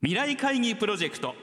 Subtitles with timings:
[0.00, 1.34] 未来会議プロジェクト。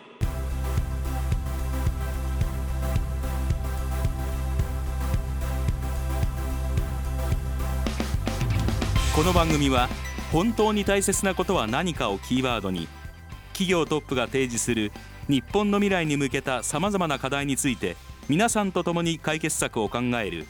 [9.13, 9.89] この番組は
[10.31, 12.87] 本当に大切なことは何かをキーワードに
[13.47, 14.93] 企業トップが提示する
[15.27, 17.97] 日本の未来に向けたさまざまな課題について
[18.29, 20.47] 皆さんと共に解決策を考える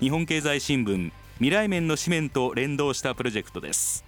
[0.00, 4.04] 日本経済新聞未来面の紙面と連動したプロジェクトです。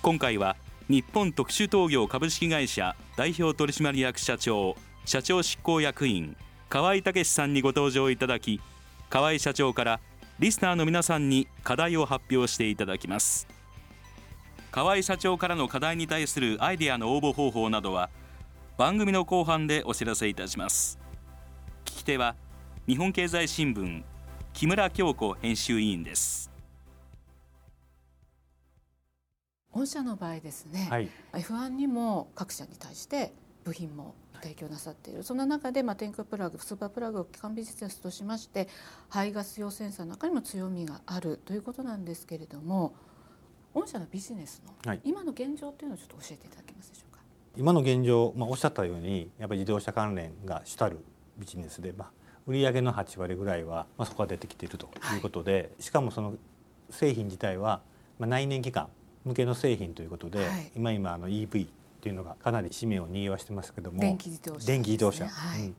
[0.00, 0.56] 今回は
[0.90, 6.36] 日本特殊陶業株式会社代表取締役社長社長執行役員
[6.68, 8.60] 河合武さんにご登場いただき
[9.08, 10.00] 河合社長から
[10.40, 13.46] リスナーの皆さんに課題を発表していただきます。
[14.72, 18.10] 河合社長からの課題に対するアイデアの応募方法などは
[18.76, 20.98] 番組の後半でお知らせいたします。
[21.84, 22.34] 聞き手は
[22.88, 24.02] 日本経済新聞
[24.54, 26.49] 木村京子編集委員です。
[29.80, 33.32] 御社の場合ですね、はい、F1 にも各社に対して
[33.64, 35.22] 部品も提供なさっている。
[35.22, 38.68] その中で、まあ、天空プラグスーパープラグを基幹ビジネスとしまして
[39.08, 42.94] 排ガス用センサーの中にも強みがあるということなんですけれども
[43.72, 47.22] 御社のビジネスの今の現状というのをちょっと教えていただけますでしょうか？
[47.56, 50.98] 今の現状、まあ、おっしゃったようにやっぱり自動車関連が主たる
[51.38, 52.10] ビジネスで、まあ、
[52.46, 56.34] 売上の8割ぐらいは、まあ、そこが出てきているということで、はい、しかもその
[56.90, 57.80] 製品自体は、
[58.18, 58.88] まあ、内燃機関
[59.24, 61.68] 向けの製品ということで、はい、今今あの EV っ
[62.02, 65.30] ていうのがかなり使命を握わしてますけども電気自動車、ね、電気自動車、は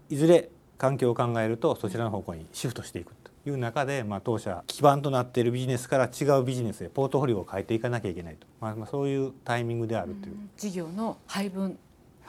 [0.10, 10.36] い、ずれ環境を考えるとそちらの方向にシフトしていくという中で、まあ、当社基盤となっているビジネスから違うビジネスへポートフォリオを変えていかなきゃいけないと、まあ、まあそういうタイミングであるという。
[10.58, 11.78] 事業の配分。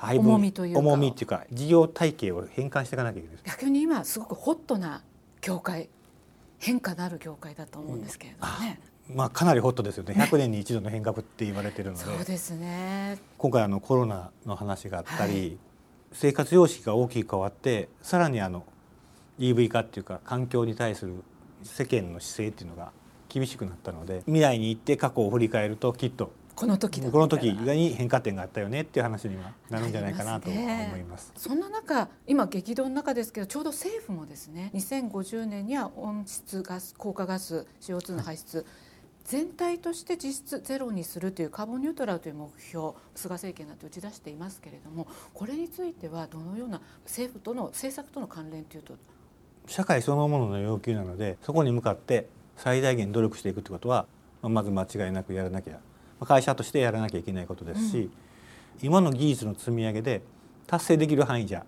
[0.03, 0.81] 重みというか。
[0.81, 5.03] 重みっていうか事業体系を変換していかなきゃいけない逆に今すごくホットな
[5.41, 5.89] 業界
[6.59, 8.81] 変化のある業界だと思うんですけれどもね。
[8.83, 10.14] うん、まあ、かなりホットですよね。
[10.14, 13.19] 100年に一度の変革って言われてるので、そうですね。
[13.36, 15.58] 今回あのコロナの話があったり、はい、
[16.12, 18.64] 生活様式が大きく変わってさらにあの
[19.39, 21.14] EV 化っていうか環境に対する
[21.64, 22.92] 世間の姿勢っていうのが
[23.29, 30.61] 厳しくなったので未来に行って過去を振り返るときっとこの時この時に変化点があったよねっていう話にはなるんじゃないかなと思
[30.96, 31.29] います。
[31.29, 38.67] すね、そんな中今激動の中ですけどちょうど政府もですね2050年には温室ガス効果ガス CO2 の排出、はい
[39.25, 48.95] 全体として実質ゼロにするというカーボンニュートラルという目標菅政権なって打ち出していますけれどもこれについてはどのような政府との政策との関連というと
[49.67, 54.07] 社会そのものの要求なのでそこに向かって最大限努力していくということは
[54.43, 55.79] まず間違いなくやらなきゃ
[56.25, 58.13] 会社としてやらなきゃいけないことですし、うん、
[58.83, 60.23] 今の技術の積み上げで
[60.67, 61.65] 達成できる範囲じゃ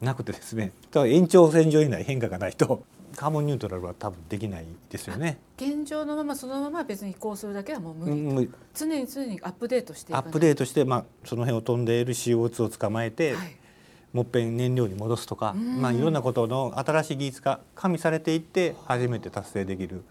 [0.00, 2.84] なくてですね延長線上以内変化がないと
[3.16, 5.38] カーボンニュートラルは多分できないですよね。
[5.56, 13.56] 現状のままそのまま別に移行するだけはもう無理、うん、常に常にアップデートしてアップデートして、まあ、その辺を飛んでいる CO2 を捕まえて、はい、
[14.12, 20.04] もっぺん燃料に戻すとか、まあ、いろんなことの新しい技術が加味されていって初めて達成できる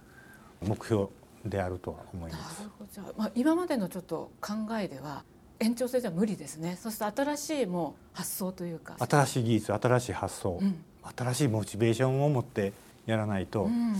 [0.62, 1.08] 目標
[1.46, 2.70] であるとは思います。
[3.18, 5.24] まあ、今までのちょっと考えでは
[5.60, 6.78] 延長線じゃ無理ですね。
[6.82, 8.96] そして新しいもう発想というか。
[9.00, 10.84] 新しい技術、新しい発想、うん、
[11.16, 12.74] 新しいモチベーションを持って
[13.06, 13.96] やらないと、うん、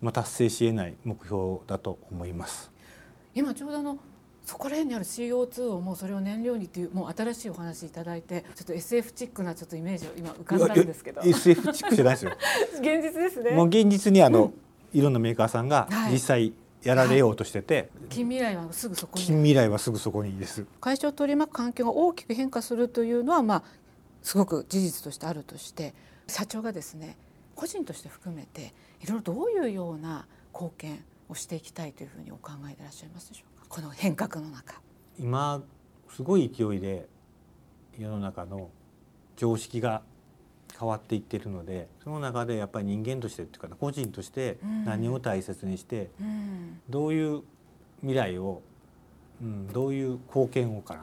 [0.00, 2.70] まあ達成し得ない目標だと思います。
[3.34, 3.98] 今ちょうどの
[4.44, 11.22] そこら辺にある CO2 をもうそれを燃料にっていうもう新しいお話いただいてちょっと SF チックなちょっとイメージを今浮かんだんですけど。
[11.22, 12.32] SF チックじゃないですよ。
[12.80, 13.52] 現実ですね。
[13.52, 19.24] もう現実にあの、うん、いろんなメーカーさんが実際やられようとしてて、はい、近未来はすぐそこに。
[19.24, 20.66] 近未来はすぐそこにです。
[20.80, 23.62] 会社を取り巻く環境が大きく変化するというのはまあ
[24.22, 25.94] すごく事実としてあるとして
[26.26, 27.16] 社長がですね
[27.54, 33.66] 個人として含めていろいろどういうような貢献をしていきたいというふうにお考えでいらっしゃいますでしょうか？
[33.68, 34.80] この変革の中。
[35.18, 35.62] 今
[36.14, 37.08] すごい勢いで
[37.98, 38.70] 世の中の
[39.36, 40.02] 常識が
[40.78, 46.10] 変わっていってるのでその中でやっぱり人間としてっていうか個人として何を大切にして、
[46.88, 47.42] どういう
[48.00, 48.60] 未来を、
[49.40, 50.96] うん、どういう貢献をか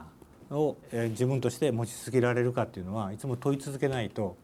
[0.49, 4.35] なを、えー、自分として持ち続けられるかっていうのはいつも問い続けないと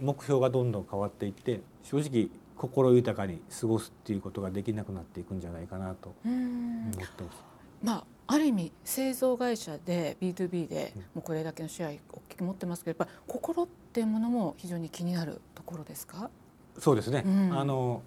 [0.00, 7.44] 目標がどんどん変わっていって正直心豊かに過ごすっていうことができなくなっていくんじゃないかなと思ってます。
[7.82, 11.98] まあある意味製造会社で B2B でもうこれだけのシェア大
[12.28, 16.30] きく持ってますけどやっぱ心っていうものも非常に気になるところですか？
[16.78, 18.02] そうですね、うん、あの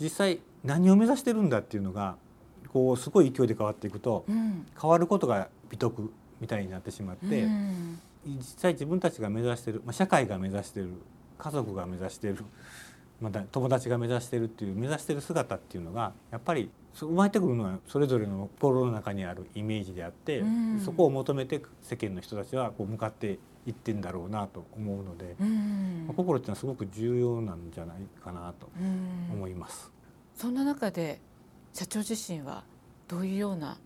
[0.00, 2.16] 実際何を目指してるんだっていうのが
[2.72, 6.10] こうすごい勢いで変わっていくと、うん、変わることが美徳
[6.40, 10.90] みたいになってしまって、うん、実際自分たちが目指してる、まあ、社会が目指してる
[11.38, 12.44] 家族が目指してる
[13.20, 28.68] また友達が目指してるっていう目指してる姿っていうのがやっぱり生まれてくるのはそれぞれの心の中にあるイメージであって、うん、そこを求めて世間の人たちはこう向かっていってんだろうなと思うので、うん、まあ、心っていうのはすごく重要なんじゃないかなと
[29.32, 29.90] 思います。
[30.34, 31.20] そんな中で
[31.74, 32.64] 社長自身は
[33.06, 33.76] どういうような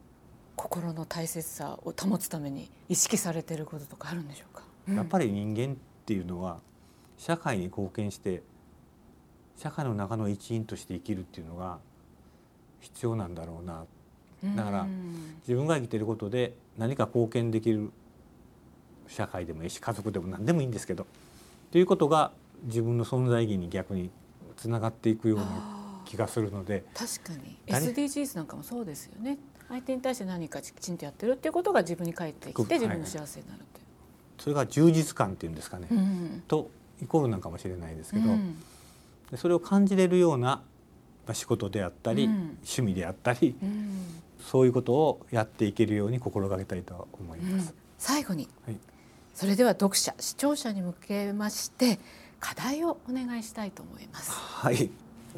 [0.56, 6.58] 心の大切さを保つために意識されていることとかあるんでしょうか、うん、やっぱり人間っていうのは
[7.18, 8.42] 社会に貢献して
[9.56, 11.78] 社会の中の一員として生きるっていうのが
[12.80, 13.84] 必要なんだろうな。
[14.56, 14.86] だから
[15.40, 17.90] 自分が生きてることで何か貢献できる
[19.08, 21.06] 社会でもいいし家族でも何でもいいんですけど
[21.70, 22.32] ということが
[22.64, 24.10] 自分の存在意義に逆に
[24.56, 26.84] つながっていくような気がするので。
[26.94, 27.58] 確かに。
[27.66, 29.38] SDGs なんかもそうですよね
[29.68, 33.82] 相手に対して何かきちんとやってるっていうことが自分に返ってきて自分の幸せになるって、はい、
[34.38, 36.70] それが充実感っていうんですかね、うん、と
[37.02, 38.56] イコールなんかもしれないですけど、うん、
[39.36, 40.62] それを感じれるような
[41.32, 42.32] 仕事であったり、うん、
[42.62, 43.56] 趣味であったり、
[44.40, 47.74] そういうことをやっていけるように心がけたいと思います。
[47.98, 48.76] 最後に、はい、
[49.34, 51.98] それでは読者視聴者に向けまして
[52.40, 54.30] 課題をお願いしたいと思います。
[54.30, 54.90] はい。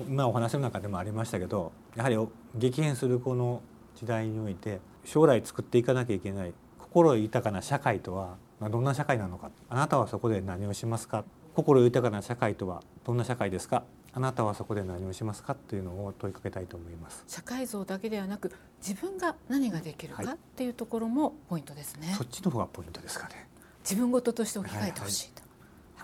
[0.08, 2.18] 今お話の中でもありましたけどやはり
[2.54, 3.62] 激変するこの
[3.96, 9.50] 時代において将来作っていかなきゃいけない心豊かな社会とはどんな社会なのか。
[9.68, 11.24] あなたはそこで何をしますか。
[11.54, 13.84] 心豊かな社会とはどんな社会ですか。
[14.12, 15.54] あなたはそこで何をしますか。
[15.54, 17.24] というのを問いかけたいと思います。
[17.26, 23.46] 社会像だけではなく自分が何ができるかっていうところもポイントですね、そっちの方がポイントですかね。
[23.82, 25.42] 自分事として置き換えてほしいと。
[25.42, 25.48] わ、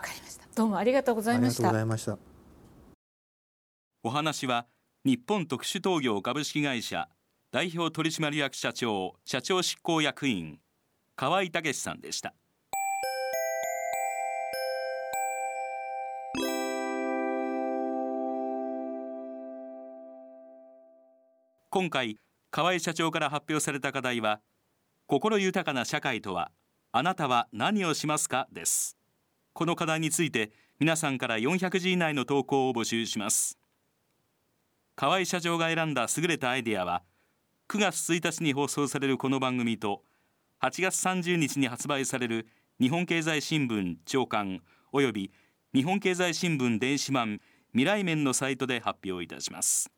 [0.01, 0.47] はいはい、かりました。
[0.55, 2.19] どうもありがとうございました。
[4.05, 4.67] お話は
[5.05, 7.09] 日本特殊陶業株式会社
[7.53, 10.59] 代表取締役社長社長執行役員
[11.17, 12.33] 河合武さんでした。
[21.69, 22.17] 今回
[22.51, 24.41] 河合社長から発表された課題は
[25.07, 26.51] 心豊かな社会とは
[26.91, 28.49] あなたは何をしますか？
[28.51, 28.97] です。
[29.53, 33.59] この課題について皆さんから400字以内の投稿を募集します。
[34.97, 37.03] 河合社長が選んだ優れたアイデアは
[37.69, 40.03] 9月1日に放送されるこの番組と
[40.63, 42.47] 8月30日に発売される
[42.81, 44.61] 日本経済新聞長官
[44.93, 45.33] および
[45.75, 47.41] 日本経済新聞電子版
[47.73, 49.91] 未来面のサイトで発表いたします。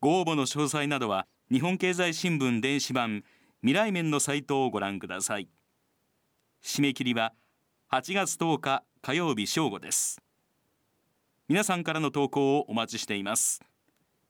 [0.00, 3.24] ご応募の詳細などは日本経済新聞電子版
[3.62, 5.48] 未来面のサイトをご覧ください。
[6.62, 7.32] 締め切りは
[7.90, 10.20] 8月10日火曜日正午です。
[11.48, 13.60] 皆さんからの投稿をお待ちしています。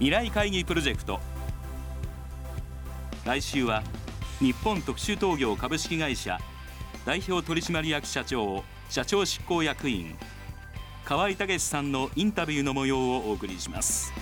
[0.00, 1.20] 未来会議プロジェクト
[3.24, 3.84] 来週は
[4.40, 6.40] 日本特殊陶業株式会社
[7.06, 10.16] 代表取締役社長社長執行役員
[11.04, 14.12] 河合武さんのインタビューの模様をお送りします。